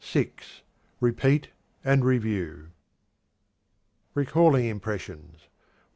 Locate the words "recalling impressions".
4.15-5.47